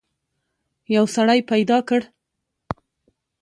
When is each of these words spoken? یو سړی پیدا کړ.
یو 0.95 1.05
سړی 1.15 1.39
پیدا 1.51 1.77
کړ. 1.87 2.01